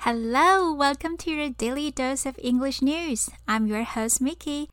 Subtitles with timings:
[0.00, 3.29] Hello, welcome to your daily dose of English news.
[3.47, 4.67] I'm your host, Mickey.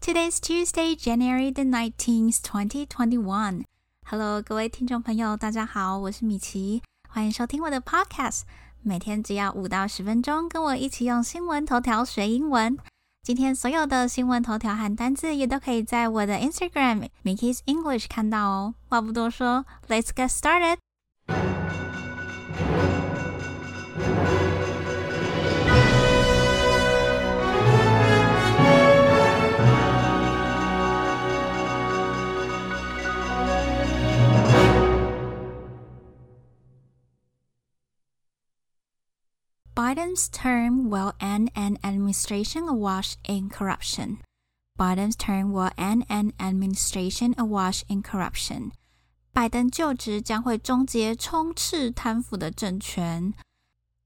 [0.00, 3.64] Today is Tuesday, January the 19th, 2021.
[4.04, 8.42] Hello，各位听众朋友，大家好，我是米奇，欢迎收听我的 Podcast。
[8.82, 12.76] 每天只要五到十分钟，跟我一起用新闻头条学英文。
[13.22, 18.74] 今天所有的新闻头条和单字也都可以在我的 Instagram Mickey's English 看到哦。
[18.88, 20.78] 话不多说，Let's get started。
[39.81, 44.17] Biden's term will end an administration awash in corruption.
[44.75, 48.71] Biden's term will end an administration awash in corruption.
[49.31, 53.35] 拜登就职将会终结充斥贪腐的政权。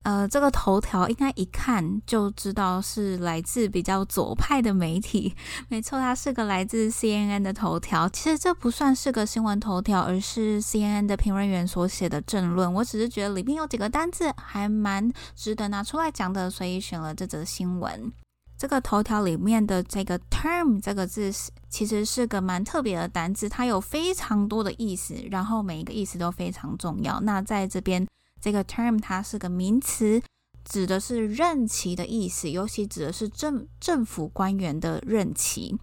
[0.06, 5.34] 呃，这个头条应该一看就知道是来自比较左派的媒体。
[5.66, 8.08] 没错，它是个来自 CNN 的头条。
[8.10, 12.72] 其实这不算是个新闻头条，而是 CNN 的评论员所写的政论。
[12.72, 18.12] 我只是觉得里面有几个单字还蛮值得拿出来讲的，所以选了这则新闻。
[18.56, 21.32] 这个头条里面的这个 term 这个字，
[21.68, 27.18] 其实是个蛮特别的单字，它有非常多的意思，然后每一个意思都非常重要。
[27.22, 28.06] 那在这边。
[28.40, 30.22] 这个 term 它是个名词，
[30.64, 35.78] 指的是任期的意思，尤其指的是政政府官员的任期。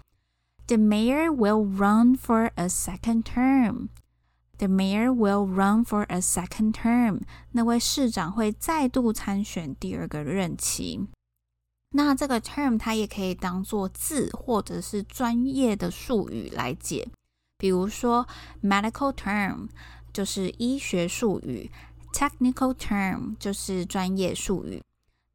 [0.67, 3.89] The mayor will run for a second term.
[4.57, 7.21] The mayor will run for a second term.
[7.51, 11.07] 那位市长会再度参选第二个任期。
[11.95, 17.09] 那这个 term 它也可以当做字或者是专业的术语来解，
[17.57, 18.25] 比如说
[18.63, 19.67] medical term
[20.13, 21.69] 就是医学术语。
[22.13, 24.81] Technical term 就是专业术语，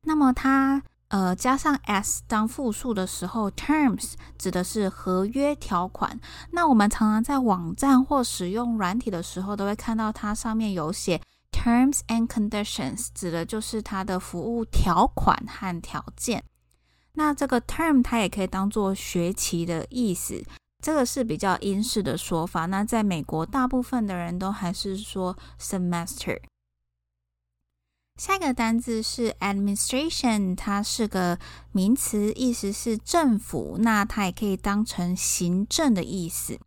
[0.04, 6.18] 那么它呃加上 s 当复数的时候，terms 指的是合约条款。
[6.52, 11.20] 那我们常常在网站或使用软体的时候，都会看到它上面有写
[11.50, 16.44] terms and conditions，指的就是它的服务条款和条件。
[17.14, 20.42] 那这个 term 它也可以当做学期的意思，
[20.80, 22.66] 这个是比较英式的说法。
[22.66, 26.38] 那在美国，大部分的人都还是说 semester。
[28.18, 31.38] 下一个单字是 administration，它是个
[31.70, 33.78] 名词，意思是政府。
[33.80, 36.58] 那它也可以当成行政的意思。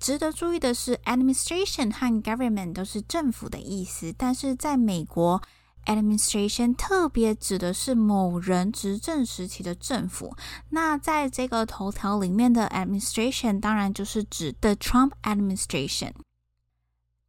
[0.00, 5.40] 值得注意的是，administration 和 government 都是政府的意思，但是在美国
[5.86, 10.36] ，administration 特别指的是某人执政时期的政府。
[10.70, 16.12] 那在这个头条里面的 administration，当然就是指的 Trump administration。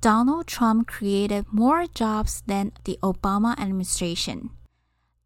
[0.00, 4.50] Donald Trump created more jobs than the Obama administration.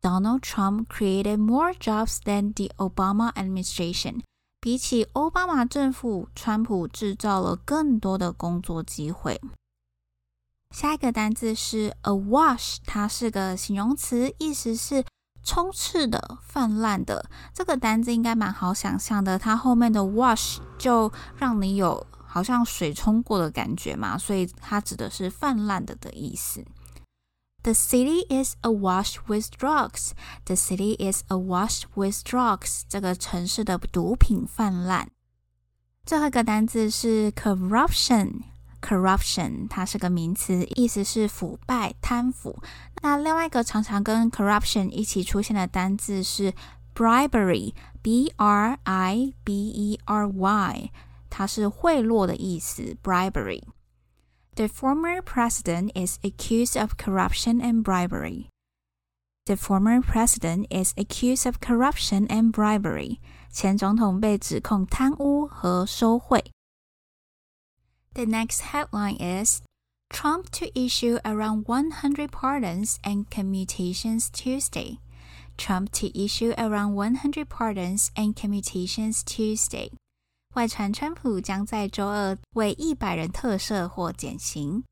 [0.00, 4.20] Donald Trump created more jobs than the Obama administration.
[4.60, 9.41] 比起奥巴马政府，川普制造了更多的工作机会。
[10.70, 15.04] 下一个单字是 awash，它是个形容词，意思是
[15.42, 17.28] 充斥的、泛滥的。
[17.54, 26.66] 这个单字应该蛮好想象的，它后面的 wash 就让你有 好像水冲过的感觉嘛，所以它指的是泛滥的的意思。
[27.61, 30.13] The city is awash with drugs.
[30.45, 32.81] The city is awash with drugs.
[32.89, 35.09] 这个城市的毒品泛滥。
[36.03, 38.41] 最后一个单字是 corruption.
[38.81, 42.57] Corruption 它是个名词，意思是腐败、贪腐。
[43.03, 46.51] 那另外一个常常跟 corruption 一起出现的单字是
[46.95, 47.75] bribery.
[48.01, 50.91] B R I B E R Y.
[51.32, 58.48] 它是贿赂的意思，bribery。The former president is accused of corruption and bribery.
[59.44, 63.19] The former president is accused of corruption and bribery.
[63.50, 66.52] 前总统被指控贪污和收贿。
[68.14, 69.62] The next headline is
[70.10, 74.98] Trump to issue around 100 pardons and commutations Tuesday.
[75.56, 79.90] Trump to issue around 100 pardons and commutations Tuesday.
[80.53, 84.83] 外传，川普将在周二为一百人特赦或减刑。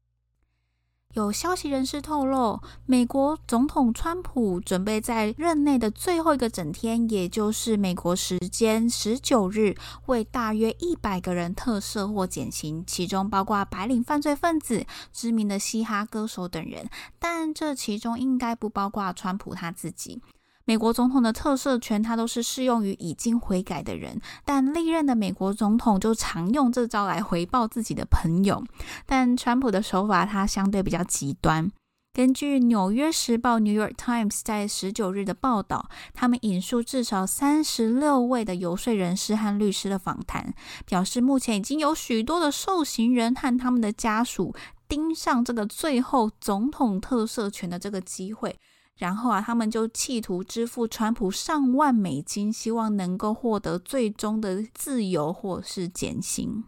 [1.14, 9.76] 有消息人士透露，美国总统川普准备在任内的最后一个整天，也就是美国时间十九日，
[10.06, 16.90] 为大约一百个人特赦或减刑，其中包括白领犯罪分子、知名的嘻哈歌手等人。
[17.20, 20.22] 但这其中应该不包括川普他自己。
[20.66, 28.64] 美国总统的特赦权，它都是适用于已经悔改的人，但历任的美国总统就常用这招来回报自己的朋友。
[29.06, 31.72] 但川普的手法，它相对比较极端。
[32.14, 40.54] 根据《纽约时报》（New York Times） 在十九日的报道，他们引述至少三十六位的游说人士和律师的访谈，
[40.86, 44.54] 表示目前已经有许多的受刑人和他们的家属
[44.90, 48.60] 盯上这个最后总统特赦权的这个机会，
[49.02, 56.64] 然后啊，他们就企图支付川普上万美金，希望能够获得最终的自由或是减刑。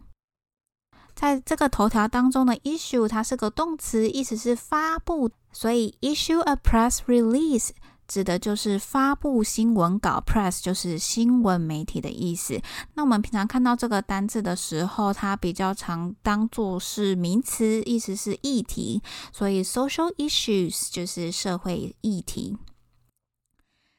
[1.14, 7.70] 在这个头条当中的 issue，它是个动词，意思是发布，所以 issue a press release
[8.06, 12.60] 指的就是发布新闻稿，press 就是新闻媒体的意思。
[12.94, 19.02] 那我们平常看到这个单字的时候，它比较常当做是名词，意思是议题，
[19.32, 22.56] 所以 social issues 就是社会议题。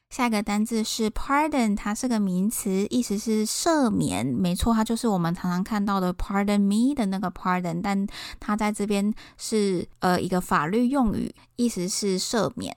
[0.08, 4.24] 下一个单字是 pardon，它是个名词，意思是赦免。
[4.24, 8.06] 没错，它就是我们常常看到的 pardon me 的那个 pardon，但
[8.38, 12.74] 它在这边是呃一个法律用语，意思是赦免。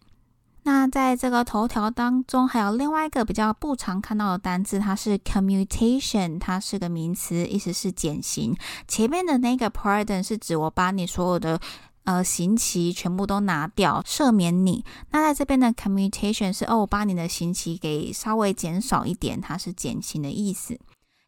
[0.63, 8.55] 那在这个头条当中，还有另外一个比较不常看到的单字，它是 commutation，它是个名词，意思是减刑。
[8.87, 11.59] 前面的那个 pardon 是指我把你所有的。
[12.05, 14.83] 呃，刑期全部都拿掉，赦免你。
[15.11, 20.79] 那在这边的 commutation 是哦，把你的刑期给稍微减少一点，它是减刑的意思。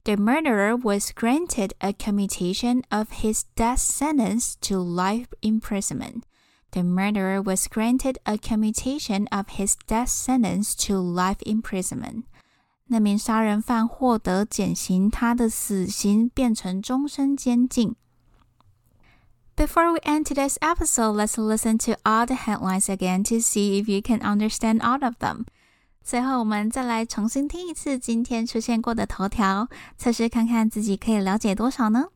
[0.05, 6.23] The murderer was granted a commutation of his death sentence to life imprisonment.
[6.72, 12.24] The murderer was granted a commutation of his death sentence to life imprisonment.
[12.88, 17.96] 那名杀人犯获得减刑，他的死刑变成终身监禁。
[19.56, 24.02] Before we end today's episode, let's listen to all the headlines again to see if you
[24.02, 25.46] can understand all of them.
[26.04, 32.08] 最后，我们再来重新听一次今天出现过的头条，测试看看自己可以了解多少呢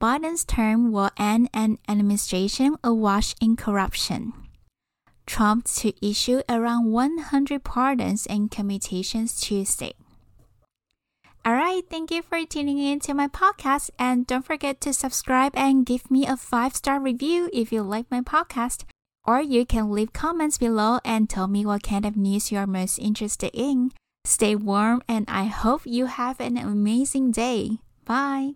[0.00, 4.32] ？Biden's term will end an administration awash in corruption.
[5.26, 9.94] Trump to issue around 100 pardons and commutations Tuesday.
[11.44, 13.90] All right, thank you for tuning in to my podcast.
[13.98, 18.10] And don't forget to subscribe and give me a five star review if you like
[18.10, 18.84] my podcast.
[19.24, 22.98] Or you can leave comments below and tell me what kind of news you're most
[22.98, 23.92] interested in.
[24.24, 27.78] Stay warm, and I hope you have an amazing day.
[28.04, 28.44] Bye.